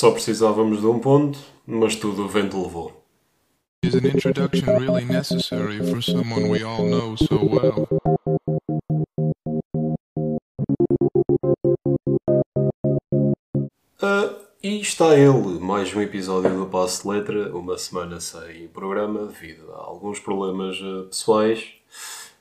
[0.00, 3.04] só precisávamos de um ponto, mas tudo o vento levou.
[3.84, 7.86] Is an introduction really necessary for someone we all know so well?
[14.00, 19.26] Ah, e está ele, mais um episódio do Passo de Letra, uma semana sem programa
[19.26, 21.74] devido a alguns problemas ah, pessoais.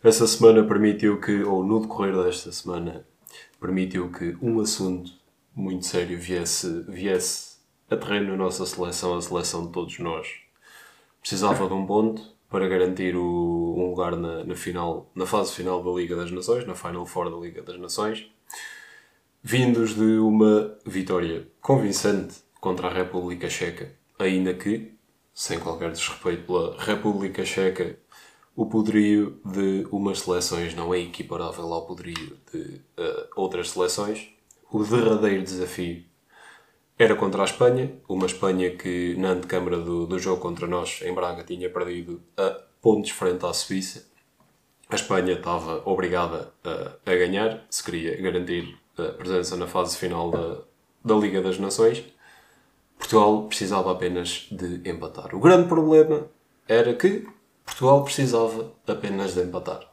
[0.01, 3.05] Essa semana permitiu que, ou no decorrer desta semana,
[3.59, 5.11] permitiu que um assunto
[5.53, 7.48] muito sério viesse, viesse
[7.89, 10.27] a terreno na nossa seleção, a seleção de todos nós.
[11.21, 15.83] Precisava de um ponto para garantir o, um lugar na, na, final, na fase final
[15.83, 18.29] da Liga das Nações, na Final Four da Liga das Nações,
[19.43, 24.93] vindos de uma vitória convincente contra a República Checa, ainda que,
[25.33, 27.97] sem qualquer desrespeito pela República Checa,
[28.55, 34.29] o poderio de umas seleções não é equiparável ao poderio de uh, outras seleções.
[34.69, 36.03] O derradeiro desafio
[36.99, 41.13] era contra a Espanha, uma Espanha que na antecâmara do, do jogo contra nós em
[41.13, 44.05] Braga tinha perdido a pontos frente à Suíça.
[44.89, 50.29] A Espanha estava obrigada a, a ganhar, se queria garantir a presença na fase final
[50.29, 50.57] da,
[51.05, 52.03] da Liga das Nações.
[52.97, 55.33] Portugal precisava apenas de empatar.
[55.33, 56.27] O grande problema
[56.67, 57.25] era que
[57.65, 59.89] Portugal precisava apenas de empatar.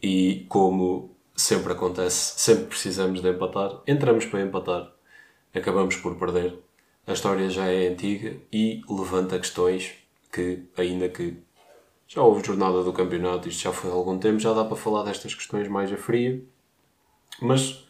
[0.00, 4.93] E como sempre acontece, sempre precisamos de empatar, entramos para empatar
[5.54, 6.58] acabamos por perder.
[7.06, 9.92] A história já é antiga e levanta questões
[10.32, 11.36] que, ainda que
[12.06, 15.04] já houve jornada do campeonato, isto já foi há algum tempo, já dá para falar
[15.04, 16.42] destas questões mais a fria,
[17.40, 17.84] mas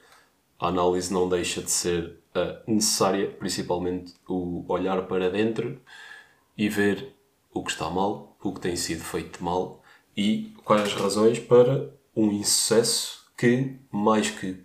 [0.59, 5.81] a análise não deixa de ser uh, necessária, principalmente o olhar para dentro
[6.57, 7.15] e ver
[7.53, 9.83] o que está mal, o que tem sido feito mal
[10.17, 14.63] e quais as razões para um insucesso que, mais que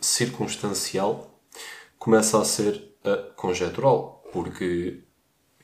[0.00, 1.31] circunstancial,
[2.02, 5.04] começa a ser uh, conjectural, porque,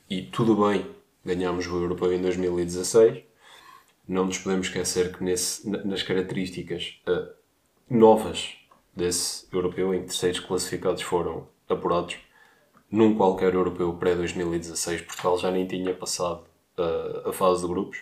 [0.09, 0.89] e tudo bem,
[1.25, 3.25] ganhámos o Europeu em 2016,
[4.07, 7.27] não nos podemos esquecer que nesse, nas características uh,
[7.89, 8.53] novas
[8.95, 12.15] desse Europeu, em que terceiros classificados foram apurados,
[12.89, 16.45] num qualquer Europeu pré-2016, Portugal já nem tinha passado
[16.77, 17.99] uh, a fase de grupos.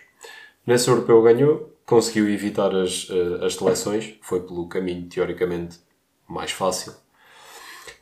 [0.64, 3.08] Nesse Europeu ganhou, conseguiu evitar as,
[3.42, 5.80] as seleções, foi pelo caminho teoricamente
[6.28, 6.94] mais fácil,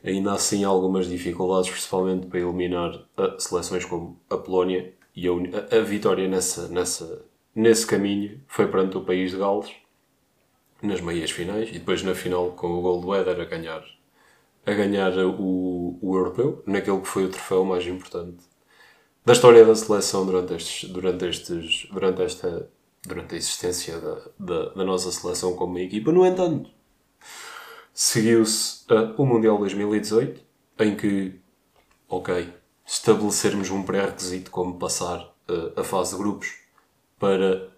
[0.03, 5.31] ainda assim algumas dificuldades, principalmente para eliminar uh, seleções como a Polónia e a,
[5.77, 7.25] a, vitória nessa, nessa,
[7.55, 9.71] nesse caminho foi perante o país de Gales
[10.81, 13.83] nas meias finais e depois na final com o gol do Éder a ganhar
[14.65, 18.43] a ganhar o, o europeu naquele que foi o troféu mais importante
[19.25, 22.69] da história da seleção durante estes durante estes durante esta
[23.07, 26.11] durante a existência da, da, da nossa seleção como equipa.
[26.11, 26.69] No entanto
[27.99, 30.39] Seguiu-se uh, o Mundial 2018,
[30.81, 31.33] em que,
[32.07, 32.53] ok,
[32.85, 36.59] estabelecermos um pré-requisito como passar uh, a fase de grupos
[37.17, 37.71] para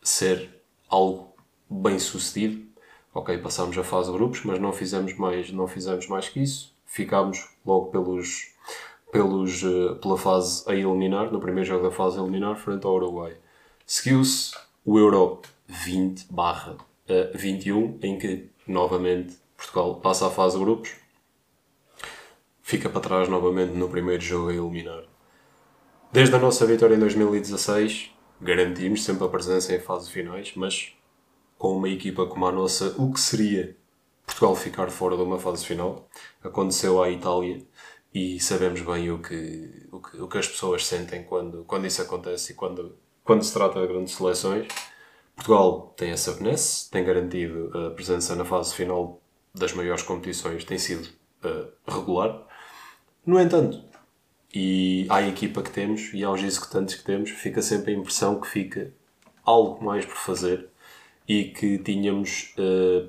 [0.00, 1.34] ser algo
[1.68, 2.68] bem sucedido.
[3.12, 6.72] Ok, passámos a fase de grupos, mas não fizemos mais, não fizemos mais que isso.
[6.86, 8.54] Ficámos logo pelos,
[9.10, 12.94] pelos, uh, pela fase a eliminar, no primeiro jogo da fase a eliminar, frente ao
[12.94, 13.36] Uruguai.
[13.84, 14.52] Seguiu-se
[14.84, 16.76] o Euro 20 barra
[17.34, 20.94] 21, em que, novamente, Portugal passa à fase de grupos,
[22.62, 25.02] fica para trás novamente no primeiro jogo a eliminar.
[26.12, 30.96] Desde a nossa vitória em 2016, garantimos sempre a presença em fases finais, mas
[31.58, 33.76] com uma equipa como a nossa, o que seria
[34.24, 36.08] Portugal ficar fora de uma fase final?
[36.42, 37.66] Aconteceu à Itália
[38.14, 42.00] e sabemos bem o que, o que, o que as pessoas sentem quando, quando isso
[42.00, 44.68] acontece e quando, quando se trata de grandes seleções.
[45.34, 49.17] Portugal tem essa benesse, tem garantido a presença na fase final
[49.54, 51.08] das maiores competições tem sido
[51.44, 52.46] uh, regular.
[53.26, 53.82] No entanto,
[54.54, 58.46] e à equipa que temos e aos executantes que temos, fica sempre a impressão que
[58.46, 58.92] fica
[59.44, 60.68] algo mais por fazer
[61.26, 63.08] e que tínhamos, uh,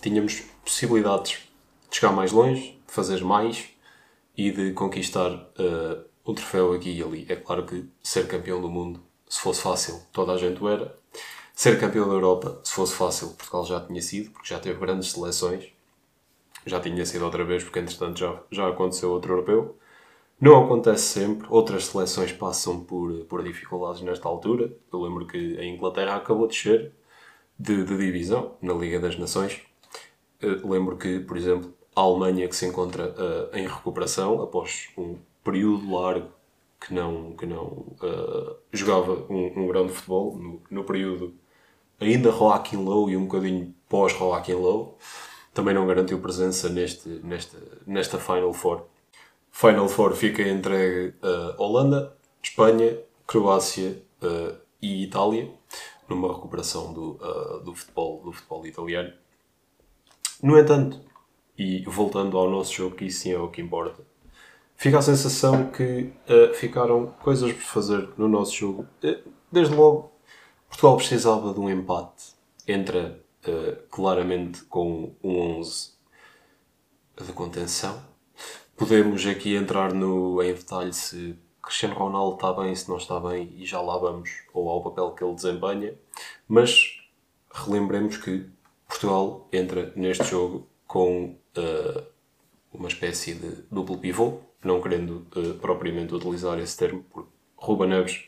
[0.00, 1.38] tínhamos possibilidades
[1.90, 3.68] de chegar mais longe, de fazer mais
[4.36, 7.26] e de conquistar uh, um troféu aqui e ali.
[7.28, 10.98] É claro que ser campeão do mundo, se fosse fácil, toda a gente o era.
[11.54, 15.12] Ser campeão da Europa, se fosse fácil, Portugal já tinha sido, porque já teve grandes
[15.12, 15.72] seleções.
[16.66, 19.76] Já tinha sido outra vez, porque entretanto já, já aconteceu outro europeu.
[20.40, 24.72] Não acontece sempre, outras seleções passam por, por dificuldades nesta altura.
[24.92, 26.92] Eu lembro que a Inglaterra acabou de descer
[27.58, 29.60] de, de divisão na Liga das Nações.
[30.40, 35.16] Eu lembro que, por exemplo, a Alemanha, que se encontra uh, em recuperação após um
[35.44, 36.28] período largo
[36.80, 41.32] que não, que não uh, jogava um, um grande futebol, no, no período
[42.00, 44.98] ainda Joaquim Low e um bocadinho pós Joaquim Low.
[45.52, 47.56] também não garantiu presença neste, nesta,
[47.86, 48.82] nesta Final Four.
[49.50, 55.50] Final Four fica entre a Holanda, Espanha, Croácia uh, e Itália,
[56.08, 59.12] numa recuperação do, uh, do, futebol, do futebol italiano.
[60.42, 61.00] No entanto,
[61.56, 64.02] e voltando ao nosso jogo, que isso sim é o que importa,
[64.76, 68.86] fica a sensação que uh, ficaram coisas por fazer no nosso jogo.
[69.50, 70.10] desde logo,
[70.74, 72.34] Portugal precisava de um empate.
[72.66, 73.20] Entra
[73.90, 75.92] claramente com um 11
[77.24, 78.02] de contenção.
[78.76, 83.54] Podemos aqui entrar no, em detalhe se Cristiano Ronaldo está bem, se não está bem,
[83.56, 85.94] e já lá vamos, ou ao papel que ele desempenha.
[86.48, 87.00] Mas
[87.52, 88.44] relembremos que
[88.88, 92.04] Portugal entra neste jogo com uh,
[92.72, 98.24] uma espécie de duplo pivô, não querendo uh, propriamente utilizar esse termo, porque Ruba Neves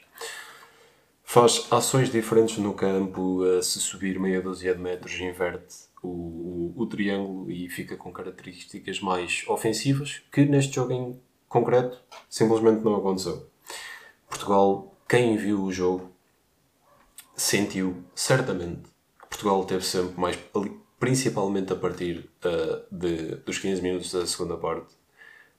[1.27, 6.75] faz ações diferentes no campo, uh, se subir meia dúzia de metros, inverte o, o,
[6.77, 12.01] o, triângulo e fica com características mais ofensivas, que neste jogo em concreto
[12.31, 13.51] simplesmente não aconteceu.
[14.29, 16.13] Portugal, quem viu o jogo,
[17.35, 18.89] sentiu certamente
[19.21, 20.39] que Portugal teve sempre mais,
[20.99, 24.95] principalmente a partir uh, de, dos 15 minutos da segunda parte,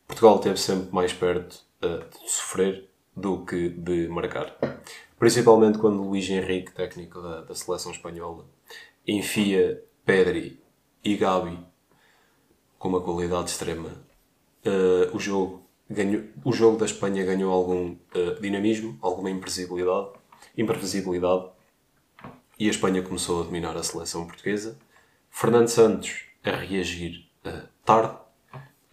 [0.08, 4.56] Portugal teve sempre mais perto uh, de sofrer do que de marcar.
[5.20, 8.46] Principalmente quando Luís Henrique, técnico da, da seleção espanhola,
[9.08, 10.62] enfia Pedri
[11.04, 11.58] e Gabi
[12.78, 13.90] com uma qualidade extrema.
[14.66, 20.10] Uh, o jogo ganhou, o jogo da Espanha ganhou algum uh, dinamismo, alguma imprevisibilidade,
[20.58, 21.50] imprevisibilidade
[22.60, 24.78] e a Espanha começou a dominar a seleção portuguesa.
[25.30, 28.18] Fernando Santos a reagir uh, tarde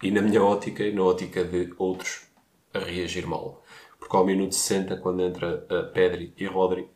[0.03, 2.27] e, na minha ótica e na ótica de outros,
[2.73, 3.64] a reagir mal.
[4.05, 6.87] Porque ao minuto 60, quando entra uh, Pedri e Rodri,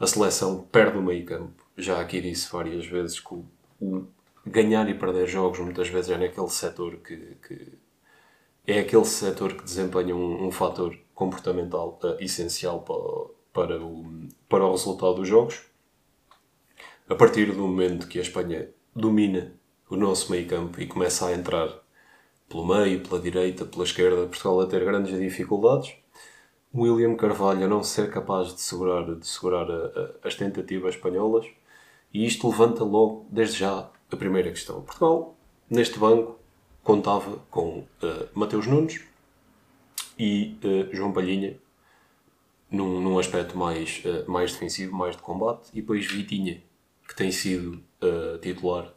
[0.00, 1.64] a seleção perde o meio campo.
[1.76, 3.44] Já aqui disse várias vezes que o,
[3.80, 4.08] o
[4.44, 7.78] ganhar e perder jogos muitas vezes é naquele setor que, que
[8.66, 14.04] é aquele setor que desempenha um, um fator comportamental uh, essencial para, para, o,
[14.48, 15.62] para o resultado dos jogos.
[17.08, 19.52] A partir do momento que a Espanha domina
[19.88, 21.68] o nosso meio campo e começa a entrar
[22.48, 26.00] pelo meio, pela direita, pela esquerda, Portugal a ter grandes dificuldades.
[26.74, 29.86] William Carvalho a não ser capaz de segurar, de segurar a,
[30.24, 31.46] a, as tentativas espanholas.
[32.12, 34.82] E isto levanta logo, desde já, a primeira questão.
[34.82, 35.36] Portugal,
[35.68, 36.38] neste banco,
[36.82, 39.00] contava com uh, Mateus Nunes
[40.18, 41.56] e uh, João Palhinha
[42.70, 46.62] num, num aspecto mais, uh, mais defensivo, mais de combate, e depois Vitinha,
[47.06, 47.82] que tem sido
[48.40, 48.94] titular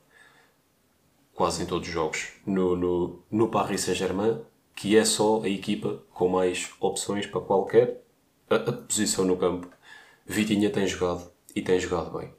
[1.33, 4.39] quase em todos os jogos no, no, no Paris Saint-Germain,
[4.75, 8.03] que é só a equipa com mais opções para qualquer
[8.49, 9.67] a, a posição no campo.
[10.25, 12.33] Vitinha tem jogado e tem jogado bem.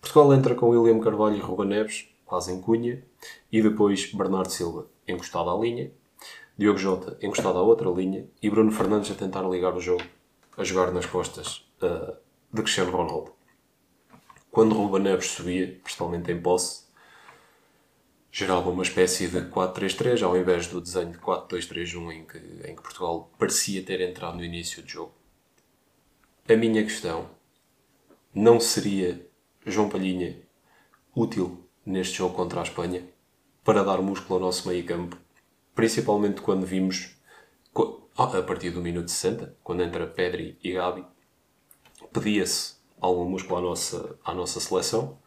[0.00, 3.02] Portugal entra com William Carvalho e Ruba Neves, quase em cunha,
[3.50, 5.90] e depois Bernardo Silva encostado à linha,
[6.58, 10.02] Diogo Jota encostado à outra linha e Bruno Fernandes a tentar ligar o jogo,
[10.56, 12.16] a jogar nas costas uh,
[12.52, 13.32] de Cristiano Ronaldo.
[14.50, 16.85] Quando Ruba Neves subia, principalmente em posse,
[18.38, 22.36] gerava uma espécie de 4-3-3 ao invés do desenho de 4-2-3-1 em que,
[22.68, 25.14] em que Portugal parecia ter entrado no início do jogo.
[26.46, 27.30] A minha questão
[28.34, 29.26] não seria
[29.64, 30.36] João Palhinha
[31.14, 33.08] útil neste jogo contra a Espanha
[33.64, 35.16] para dar músculo ao nosso meio campo,
[35.74, 37.16] principalmente quando vimos,
[38.18, 41.06] a partir do minuto 60, quando entra Pedri e Gabi,
[42.12, 45.18] pedia-se algum músculo à nossa, à nossa seleção,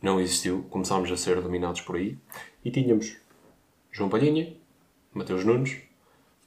[0.00, 2.16] não existiu, começámos a ser dominados por aí,
[2.64, 3.16] e tínhamos
[3.90, 4.56] João Palhinha,
[5.12, 5.78] Mateus Nunes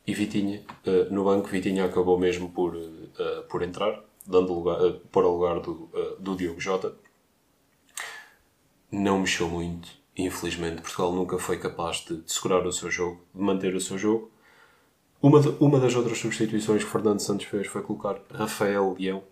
[0.07, 1.47] e Vitinha uh, no banco.
[1.47, 5.89] Vitinha acabou mesmo por, uh, por entrar, dando lugar, uh, para o lugar do,
[6.19, 6.95] do Diogo Jota
[8.91, 9.89] não mexeu muito.
[10.17, 13.97] Infelizmente, Portugal nunca foi capaz de, de segurar o seu jogo, de manter o seu
[13.97, 14.29] jogo.
[15.21, 19.23] Uma, de, uma das outras substituições que Fernando Santos fez foi colocar Rafael Leão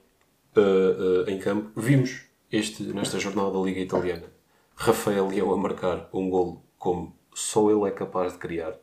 [1.28, 1.72] em campo.
[1.80, 4.40] Vimos este, nesta jornada da Liga Italiana
[4.82, 8.78] Rafael Leão a marcar um golo como só ele é capaz de criar,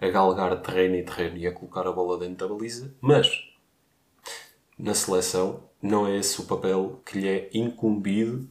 [0.00, 3.28] a galgar terreno e terreno e a colocar a bola dentro da baliza, mas
[4.76, 8.48] na seleção não é esse o papel que lhe é incumbido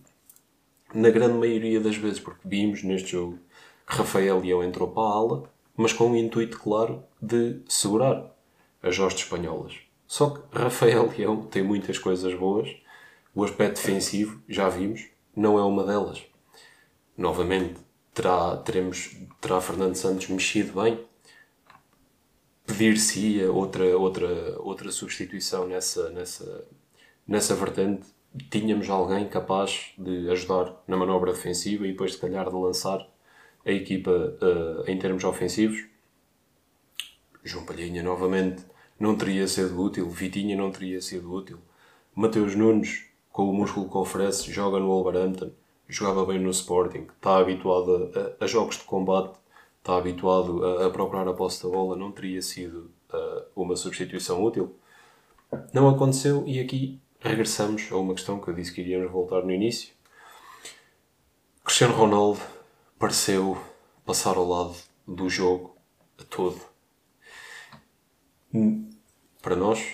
[0.94, 3.40] na grande maioria das vezes, porque vimos neste jogo
[3.86, 8.34] que Rafael Leão entrou para a ala, mas com o intuito claro de segurar
[8.82, 9.76] as hostes espanholas.
[10.08, 12.74] Só que Rafael Leão tem muitas coisas boas,
[13.36, 16.24] o aspecto defensivo, já vimos, não é uma delas.
[17.18, 17.76] Novamente,
[18.14, 21.06] terá, teremos, terá Fernando Santos mexido bem?
[22.66, 26.66] Pedir-se-ia outra, outra, outra substituição nessa, nessa,
[27.28, 28.16] nessa vertente?
[28.50, 33.08] tínhamos alguém capaz de ajudar na manobra defensiva e depois, se calhar, de lançar
[33.66, 35.86] a equipa uh, em termos ofensivos.
[37.44, 38.64] João Palhinha, novamente,
[39.00, 40.10] não teria sido útil.
[40.10, 41.60] Vitinha não teria sido útil.
[42.14, 45.52] Mateus Nunes, com o músculo que oferece, joga no Wolverhampton.
[45.90, 47.06] Jogava bem no Sporting.
[47.18, 49.38] Está habituado a, a, jogos de combate.
[49.78, 51.98] Está habituado a, a, procurar a posse da bola.
[51.98, 54.78] Não teria sido uh, uma substituição útil.
[55.74, 59.52] Não aconteceu e aqui regressamos a uma questão que eu disse que iríamos voltar no
[59.52, 59.94] início.
[61.62, 62.40] Cristiano Ronaldo
[62.98, 63.58] pareceu
[64.06, 64.76] passar ao lado
[65.06, 65.76] do jogo
[66.18, 66.62] a todo.
[69.42, 69.86] Para nós,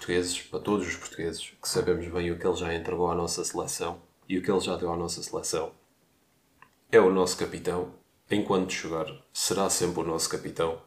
[0.00, 3.44] portugueses, para todos os portugueses, que sabemos bem o que ele já entregou à nossa
[3.44, 5.72] seleção e o que ele já deu à nossa seleção,
[6.90, 7.92] é o nosso capitão.
[8.30, 10.80] Enquanto jogar, será sempre o nosso capitão.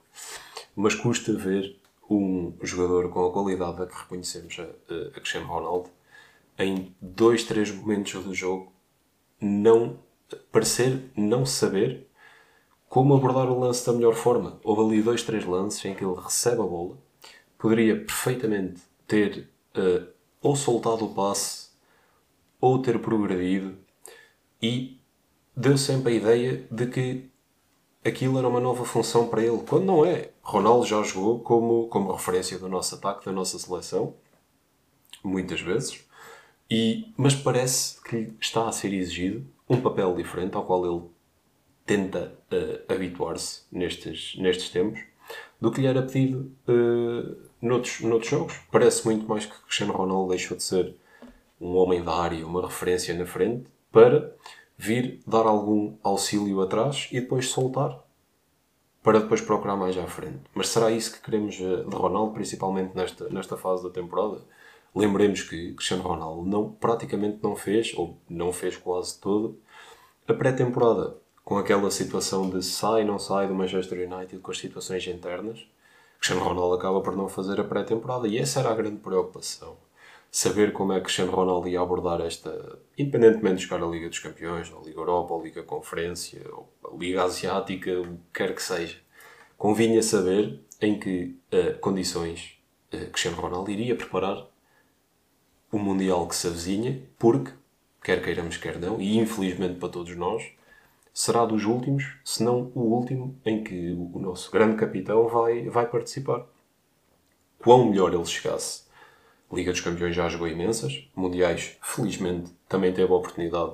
[0.75, 1.79] Mas custa ver
[2.10, 5.89] um jogador com a qualidade a que reconhecemos a, a Cristiano Ronaldo
[6.58, 8.74] em dois, três momentos do jogo
[9.39, 10.00] não
[10.51, 12.08] parecer não saber
[12.89, 14.60] como abordar o lance da melhor forma.
[14.63, 16.98] Houve ali dois, três lances em que ele recebe a bola,
[17.58, 18.82] poderia perfeitamente
[19.13, 20.08] ter uh,
[20.41, 21.67] ou soltado o passe
[22.60, 23.77] ou ter progredido
[24.60, 25.00] e
[25.55, 27.29] deu sempre a ideia de que
[28.03, 30.32] aquilo era uma nova função para ele, quando não é.
[30.41, 34.15] Ronaldo já jogou como, como referência do nosso ataque, da nossa seleção,
[35.24, 36.03] muitas vezes,
[36.67, 41.03] e, mas parece que lhe está a ser exigido um papel diferente ao qual ele
[41.86, 45.01] tenta uh, habituar-se nestes, nestes tempos
[45.62, 48.60] do que lhe era pedido uh, noutros, noutros jogos.
[48.72, 50.96] Parece muito mais que Cristiano Ronaldo deixou de ser
[51.60, 54.36] um homem da área, uma referência na frente, para
[54.77, 58.03] vir dar algum auxílio atrás e depois soltar
[59.03, 60.39] para depois procurar mais à frente.
[60.55, 64.41] Mas será isso que queremos eh, de Ronaldo, principalmente nesta, nesta fase da temporada?
[64.96, 69.60] Lembremos que Cristiano Ronaldo não, praticamente não fez, ou não fez quase todo,
[70.25, 71.17] a pré-temporada.
[71.43, 75.67] Com aquela situação de sai, não sai do Manchester United, com as situações internas.
[76.24, 79.75] Cristiano Ronaldo acaba por não fazer a pré-temporada e essa era a grande preocupação.
[80.32, 84.20] Saber como é que Cristiano Ronaldo ia abordar esta, independentemente de jogar a Liga dos
[84.20, 86.42] Campeões, a Liga Europa, a Liga Conferência,
[86.82, 89.00] a Liga Asiática, o que quer que seja.
[89.58, 92.58] Convinha saber em que uh, condições
[92.94, 94.48] uh, Cristiano Ronaldo iria preparar
[95.70, 97.51] o Mundial que se avizinha, porque,
[98.01, 100.42] quer queiramos, quer não, e infelizmente para todos nós,
[101.13, 105.86] será dos últimos, se não o último, em que o nosso grande capitão vai, vai
[105.86, 106.46] participar.
[107.60, 108.84] Quão melhor ele chegasse.
[109.51, 113.74] Liga dos Campeões já jogou imensas, Mundiais, felizmente, também teve a oportunidade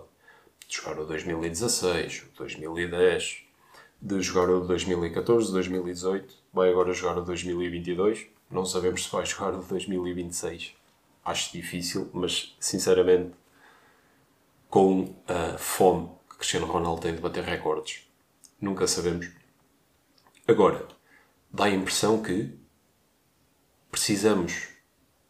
[0.67, 3.43] de jogar o 2016, o 2010,
[4.01, 8.27] de jogar o 2014, 2018, vai agora jogar o 2022.
[8.51, 10.79] Não sabemos se vai jogar o 2026
[11.29, 13.31] acho difícil, mas sinceramente,
[14.69, 18.09] com a fome que Cristiano Ronaldo tem de bater recordes,
[18.61, 19.29] nunca sabemos.
[20.47, 20.87] Agora,
[21.51, 22.57] dá a impressão que
[23.91, 24.69] precisamos,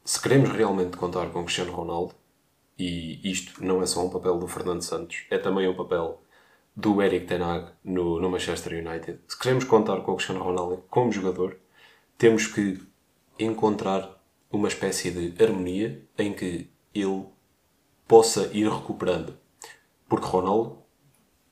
[0.06, 2.14] se queremos realmente contar com Cristiano Ronaldo,
[2.78, 6.22] e isto não é só um papel do Fernando Santos, é também um papel
[6.76, 9.20] do Eric Ten Hag no, no Manchester United.
[9.28, 11.58] Se queremos contar com o Cristiano Ronaldo como jogador,
[12.20, 12.80] temos que
[13.40, 17.26] encontrar uma espécie de harmonia em que ele
[18.08, 19.36] possa ir recuperando.
[20.08, 20.80] Porque Ronaldo,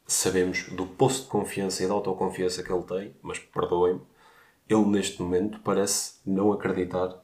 [0.07, 4.01] sabemos do posto de confiança e da autoconfiança que ele tem, mas perdoem-me,
[4.69, 7.23] ele neste momento parece não acreditar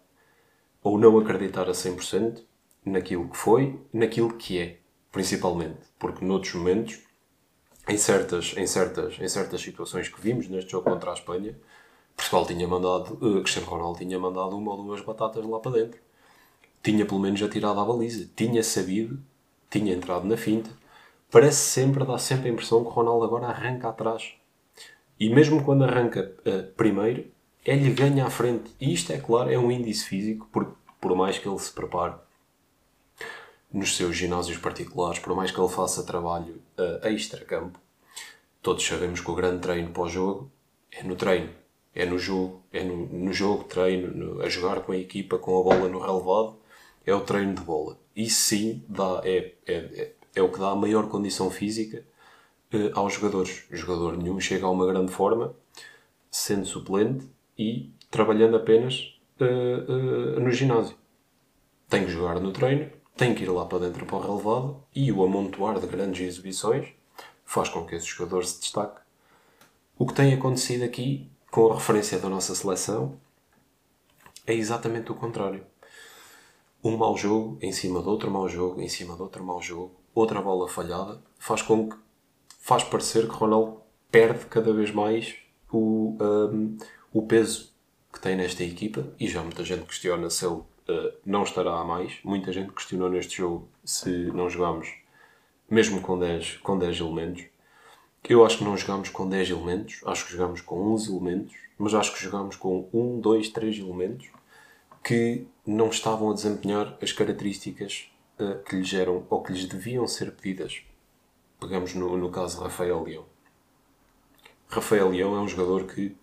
[0.83, 2.43] ou não acreditar a 100%
[2.85, 4.77] naquilo que foi, naquilo que é,
[5.11, 5.79] principalmente.
[5.97, 6.99] Porque noutros momentos,
[7.87, 11.57] em certas, em certas, em certas situações que vimos neste jogo contra a Espanha,
[12.15, 15.99] Portugal tinha mandado, uh, Cristiano Ronaldo tinha mandado uma ou duas batatas lá para dentro.
[16.83, 18.29] Tinha pelo menos atirado à baliza.
[18.35, 19.19] Tinha sabido,
[19.69, 20.69] tinha entrado na finta.
[21.33, 24.33] Parece sempre, dá sempre a impressão que o Ronaldo agora arranca atrás.
[25.19, 27.25] E mesmo quando arranca uh, primeiro,
[27.65, 28.69] ele ganha à frente.
[28.79, 32.13] E isto é claro, é um índice físico, porque por mais que ele se prepare
[33.71, 37.79] nos seus ginásios particulares, por mais que ele faça trabalho uh, extra-campo,
[38.61, 40.51] todos sabemos que o grande treino pós-jogo
[40.91, 41.49] é no treino
[41.95, 45.59] é no jogo, é no, no jogo, treino, no, a jogar com a equipa, com
[45.59, 46.57] a bola no relevado,
[47.05, 47.97] é o treino de bola.
[48.15, 52.05] Isso sim dá, é, é, é, é o que dá a maior condição física
[52.73, 53.65] uh, aos jogadores.
[53.71, 55.55] O jogador nenhum chega a uma grande forma
[56.29, 60.97] sendo suplente e trabalhando apenas uh, no ginásio.
[61.89, 65.11] Tem que jogar no treino, tem que ir lá para dentro para o relevado e
[65.11, 66.89] o amontoar de grandes exibições
[67.45, 69.01] faz com que esse jogador se destaque.
[69.97, 73.15] O que tem acontecido aqui com a referência da nossa seleção,
[74.47, 75.63] é exatamente o contrário.
[76.83, 79.93] Um mau jogo em cima de outro mau jogo, em cima de outro mau jogo,
[80.13, 81.95] outra bola falhada, faz com que
[82.59, 85.35] faz parecer que Ronaldo perde cada vez mais
[85.71, 86.77] o, um,
[87.11, 87.73] o peso
[88.11, 91.83] que tem nesta equipa e já muita gente questiona se ele uh, não estará a
[91.83, 92.19] mais.
[92.23, 94.93] Muita gente questionou neste jogo se não jogámos
[95.69, 97.45] mesmo com 10, com 10 elementos.
[98.23, 101.93] Eu acho que não jogámos com 10 elementos, acho que jogámos com 11 elementos, mas
[101.93, 104.27] acho que jogámos com 1, 2, 3 elementos
[105.03, 108.09] que não estavam a desempenhar as características
[108.39, 110.81] uh, que lhes eram ou que lhes deviam ser pedidas.
[111.59, 113.25] Pegamos no, no caso de Rafael Leão.
[114.67, 116.17] Rafael Leão é um jogador que,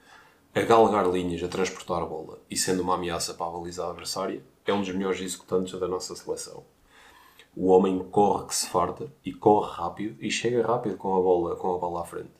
[0.55, 4.43] a galgar linhas, a transportar a bola e sendo uma ameaça para a baliza adversária,
[4.67, 6.64] é um dos melhores executantes da nossa seleção.
[7.57, 11.57] O homem corre que se farta e corre rápido e chega rápido com a bola,
[11.57, 12.31] com a bola à frente.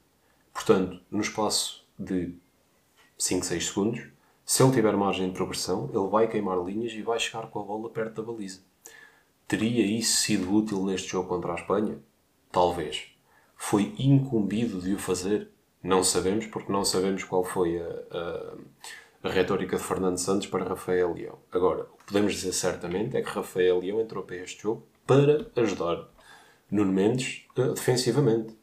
[0.53, 2.35] Portanto, no espaço de
[3.19, 4.09] 5, 6 segundos,
[4.45, 7.65] se ele tiver margem de progressão, ele vai queimar linhas e vai chegar com a
[7.65, 8.61] bola perto da baliza.
[9.51, 11.99] Teria isso sido útil neste jogo contra a Espanha?
[12.53, 13.09] Talvez.
[13.57, 15.51] Foi incumbido de o fazer?
[15.83, 17.85] Não sabemos, porque não sabemos qual foi a,
[19.25, 21.37] a, a retórica de Fernando Santos para Rafael Leão.
[21.51, 25.45] Agora, o que podemos dizer certamente é que Rafael Leão entrou para este jogo para
[25.57, 26.09] ajudar
[26.71, 28.57] Nuno Mendes uh, defensivamente.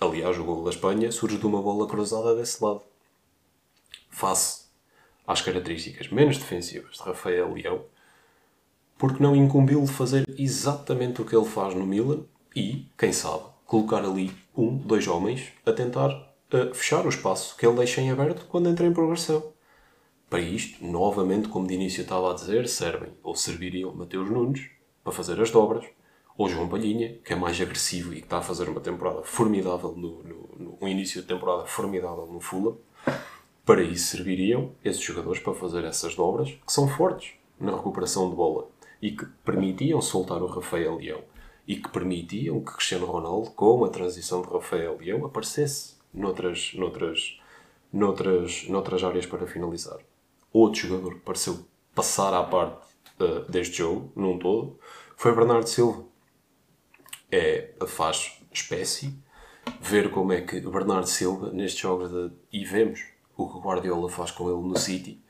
[0.00, 2.82] Aliás, o gol da Espanha surge de uma bola cruzada desse lado.
[4.10, 4.64] Face
[5.24, 7.84] às características menos defensivas de Rafael Leão,
[9.02, 12.20] porque não incumbiu-lo de fazer exatamente o que ele faz no Milan
[12.54, 17.66] e, quem sabe, colocar ali um, dois homens a tentar uh, fechar o espaço que
[17.66, 19.42] ele deixa em aberto quando entra em progressão.
[20.30, 24.70] Para isto, novamente, como de início estava a dizer, servem ou serviriam Mateus Nunes,
[25.02, 25.84] para fazer as dobras,
[26.38, 29.96] ou João Palhinha, que é mais agressivo e que está a fazer uma temporada formidável,
[29.96, 32.76] no, no, no um início de temporada formidável no Fulham.
[33.66, 38.36] Para isso serviriam esses jogadores para fazer essas dobras, que são fortes na recuperação de
[38.36, 38.70] bola
[39.02, 41.24] e que permitiam soltar o Rafael Leão
[41.66, 47.40] e que permitiam que Cristiano Ronaldo, com a transição de Rafael Leão, aparecesse noutras, noutras,
[47.92, 49.98] noutras, noutras áreas para finalizar.
[50.52, 52.86] Outro jogador que pareceu passar à parte
[53.20, 54.78] uh, deste jogo, num todo,
[55.16, 56.04] foi Bernardo Silva.
[57.30, 59.16] É, faz espécie
[59.80, 63.04] ver como é que Bernardo Silva, nestes jogos de, e vemos
[63.36, 65.22] o que o Guardiola faz com ele no City,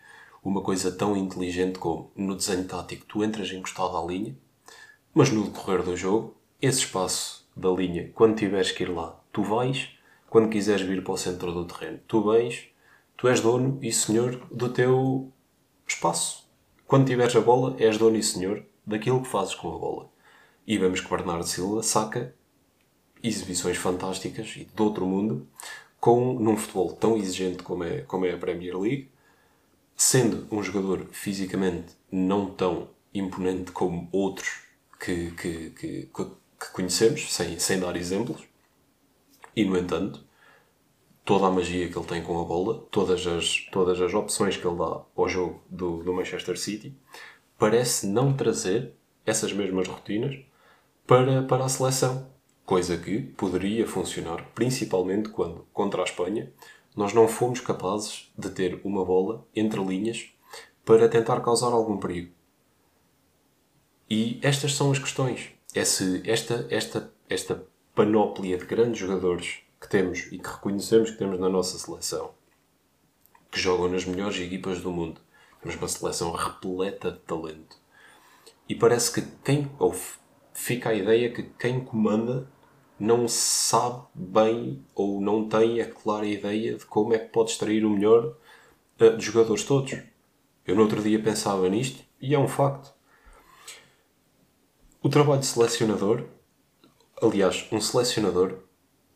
[0.43, 4.37] uma coisa tão inteligente como no desenho tático tu entras encostado à linha,
[5.15, 9.43] mas no decorrer do jogo, esse espaço da linha, quando tiveres que ir lá, tu
[9.43, 9.91] vais,
[10.29, 12.69] quando quiseres vir para o centro do terreno, tu vens,
[13.17, 15.31] tu és dono e senhor do teu
[15.87, 16.49] espaço.
[16.87, 20.11] Quando tiveres a bola, és dono e senhor daquilo que fazes com a bola.
[20.67, 22.35] E vemos que Bernardo Silva saca
[23.23, 25.47] exibições fantásticas e de outro mundo
[26.01, 29.12] com num futebol tão exigente como é, como é a Premier League,
[30.03, 34.65] sendo um jogador fisicamente não tão imponente como outros
[34.99, 38.43] que, que, que, que conhecemos, sem, sem dar exemplos,
[39.55, 40.21] e no entanto,
[41.25, 44.67] toda a magia que ele tem com a bola, todas as, todas as opções que
[44.67, 46.93] ele dá ao jogo do, do Manchester City,
[47.57, 50.37] parece não trazer essas mesmas rotinas
[51.07, 52.29] para, para a seleção.
[52.67, 56.53] Coisa que poderia funcionar principalmente quando, contra a Espanha,
[56.95, 60.31] nós não fomos capazes de ter uma bola entre linhas
[60.85, 62.33] para tentar causar algum perigo.
[64.09, 65.51] E estas são as questões.
[65.75, 71.41] Esse, esta, esta, esta panóplia de grandes jogadores que temos e que reconhecemos que temos
[71.41, 72.33] na nossa seleção,
[73.51, 75.21] que jogam nas melhores equipas do mundo.
[75.63, 77.77] Temos uma seleção repleta de talento.
[78.69, 79.95] E parece que quem, ou
[80.53, 82.47] fica a ideia que quem comanda
[82.99, 87.85] não sabe bem ou não tem a clara ideia de como é que pode extrair
[87.85, 88.37] o melhor
[89.01, 89.99] uh, dos jogadores todos.
[90.67, 92.95] Eu no outro dia pensava nisto e é um facto.
[95.03, 96.25] O trabalho de selecionador,
[97.21, 98.59] aliás, um selecionador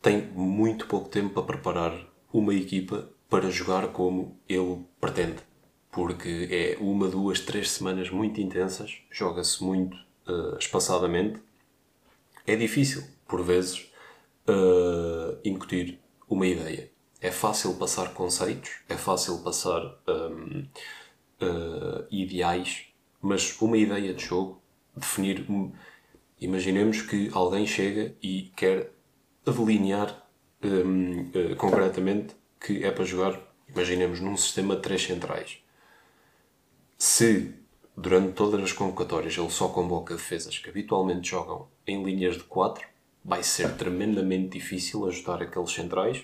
[0.01, 5.37] tem muito pouco tempo para preparar uma equipa para jogar como ele pretende.
[5.91, 9.95] Porque é uma, duas, três semanas muito intensas, joga-se muito
[10.27, 11.39] uh, espaçadamente.
[12.45, 13.91] É difícil, por vezes,
[14.47, 16.91] uh, incutir uma ideia.
[17.19, 20.67] É fácil passar conceitos, é fácil passar um,
[21.41, 22.85] uh, ideais,
[23.21, 24.61] mas uma ideia de jogo,
[24.95, 25.45] definir.
[26.39, 28.91] Imaginemos que alguém chega e quer
[29.43, 30.27] delinear
[30.63, 35.63] um, uh, eh, concretamente que é para jogar, imaginemos, num sistema de três centrais.
[36.97, 37.53] Se
[37.95, 42.87] durante todas as convocatórias ele só convoca defesas que habitualmente jogam em linhas de 4,
[43.27, 46.23] vai ser tremendamente difícil ajudar aqueles centrais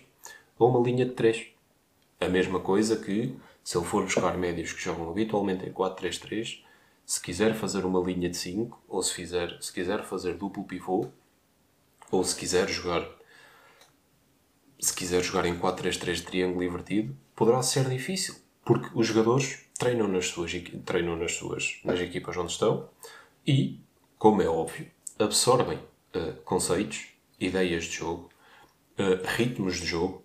[0.57, 1.47] a uma linha de 3.
[2.21, 6.63] A mesma coisa que se ele for buscar médios que jogam habitualmente em 4-3-3,
[7.05, 11.07] se quiser fazer uma linha de 5, ou se, fizer, se quiser fazer duplo pivô,
[12.09, 13.05] ou se quiser jogar
[14.79, 18.35] se quiser jogar em 4-3-3 de triângulo invertido, poderá ser difícil,
[18.65, 20.51] porque os jogadores treinam nas suas,
[20.85, 22.89] treinam nas suas nas equipas onde estão
[23.45, 23.79] e,
[24.17, 25.79] como é óbvio, absorvem
[26.15, 27.07] uh, conceitos,
[27.39, 28.29] ideias de jogo,
[28.99, 30.23] uh, ritmos de jogo,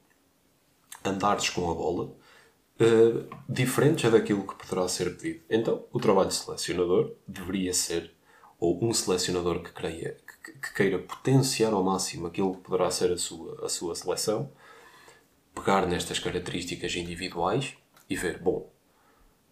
[1.04, 2.04] andares com a bola,
[2.80, 5.44] uh, diferentes daquilo que poderá ser pedido.
[5.48, 8.14] Então, o trabalho de selecionador deveria ser,
[8.58, 13.18] ou um selecionador que, creia, que queira potenciar ao máximo aquilo que poderá ser a
[13.18, 14.50] sua, a sua seleção,
[15.54, 17.74] pegar nestas características individuais
[18.08, 18.72] e ver, bom,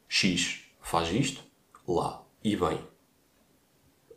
[0.08, 1.42] X faz isto,
[1.86, 2.78] lá e bem,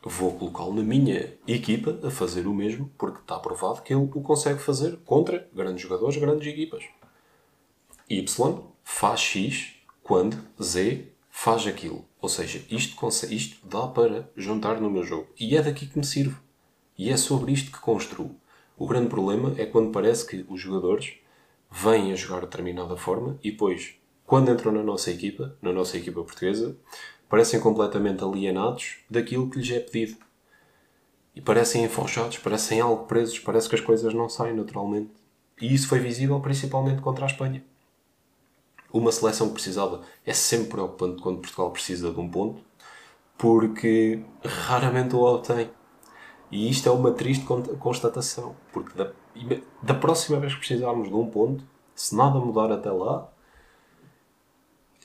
[0.04, 4.22] vou colocá-lo na minha equipa a fazer o mesmo, porque está provado que ele o
[4.22, 6.84] consegue fazer contra grandes jogadores, grandes equipas.
[8.10, 8.26] Y
[8.84, 12.06] faz X quando Z faz aquilo.
[12.22, 12.96] Ou seja, isto,
[13.30, 15.28] isto dá para juntar no meu jogo.
[15.40, 16.42] E é daqui que me sirvo.
[16.98, 18.36] E é sobre isto que construo.
[18.78, 21.14] O grande problema é quando parece que os jogadores
[21.70, 25.98] vêm a jogar de determinada forma e depois, quando entram na nossa equipa, na nossa
[25.98, 26.76] equipa portuguesa,
[27.30, 30.18] parecem completamente alienados daquilo que lhes é pedido.
[31.36, 35.12] E parecem enforchados, parecem algo presos, parece que as coisas não saem naturalmente.
[35.62, 37.64] E isso foi visível principalmente contra a Espanha.
[38.92, 42.62] Uma seleção que precisava é sempre preocupante quando Portugal precisa de um ponto,
[43.38, 45.70] porque raramente o obtém.
[46.52, 49.12] E isto é uma triste constatação, porque da,
[49.84, 51.64] da próxima vez que precisarmos de um ponto,
[51.94, 53.30] se nada mudar até lá,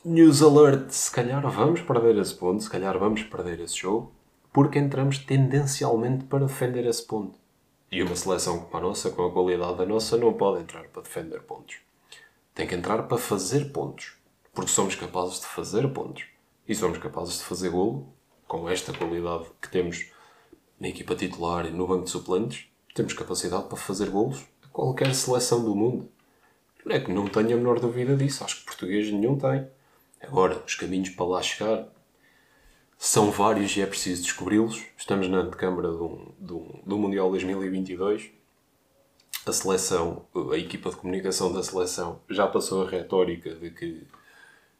[0.06, 4.12] News alert, se calhar vamos perder esse ponto, se calhar vamos perder esse jogo,
[4.52, 7.38] porque entramos tendencialmente para defender esse ponto.
[7.90, 11.00] E uma seleção como a nossa, com a qualidade da nossa, não pode entrar para
[11.00, 11.76] defender pontos.
[12.54, 14.12] Tem que entrar para fazer pontos.
[14.52, 16.24] Porque somos capazes de fazer pontos.
[16.68, 18.06] E somos capazes de fazer golo,
[18.46, 20.10] com esta qualidade que temos
[20.78, 25.14] na equipa titular e no banco de suplentes, temos capacidade para fazer golos a qualquer
[25.14, 26.10] seleção do mundo.
[26.84, 29.66] Não é que não tenho a menor dúvida disso, acho que português nenhum tem.
[30.26, 31.86] Agora, os caminhos para lá chegar
[32.96, 34.82] são vários e é preciso descobri-los.
[34.96, 38.30] Estamos na antecâmara do, do, do Mundial 2022.
[39.46, 44.06] A seleção, a equipa de comunicação da seleção já passou a retórica de que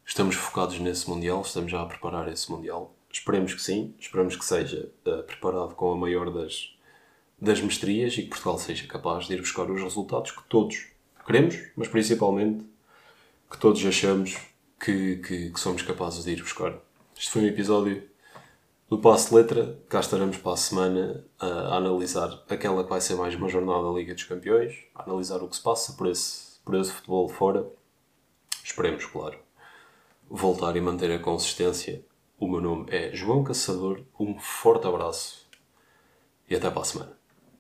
[0.07, 2.95] estamos focados nesse Mundial, estamos já a preparar esse Mundial.
[3.13, 6.75] Esperemos que sim, esperamos que seja uh, preparado com a maior das,
[7.39, 10.87] das mestrias e que Portugal seja capaz de ir buscar os resultados que todos
[11.27, 12.65] queremos, mas principalmente
[13.51, 14.37] que todos achamos
[14.85, 16.79] que, que, que, somos capazes de ir buscar.
[17.17, 18.07] Este foi um episódio
[18.87, 19.79] do Passo de Letra.
[19.89, 23.89] Cá estaremos para a semana a, analisar aquela que vai ser mais uma jornada da
[23.89, 27.33] Liga dos Campeões, a analisar o que se passa por esse, por esse futebol de
[27.33, 27.67] fora.
[28.63, 29.39] Esperemos, claro,
[30.29, 32.05] voltar e manter a consistência.
[32.39, 34.03] O meu nome é João Caçador.
[34.21, 35.49] Um forte abraço
[36.47, 37.14] e até para a semana.